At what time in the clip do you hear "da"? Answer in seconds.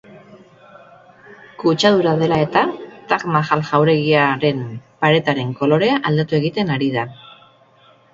6.97-7.05